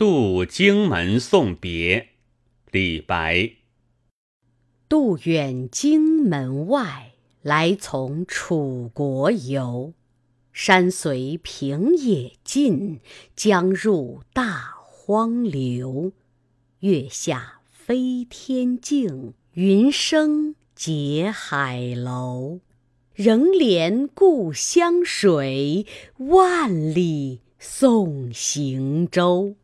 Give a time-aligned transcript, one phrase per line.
[0.00, 2.08] 渡荆门送别
[2.70, 3.50] 李白。
[4.88, 9.92] 渡远荆门外来从楚国游
[10.54, 13.00] 山随平野尽
[13.36, 16.12] 江入大荒流
[16.78, 22.60] 月下飞天镜云生结海楼
[23.12, 25.84] 仍怜故乡水
[26.16, 29.56] 万里送行舟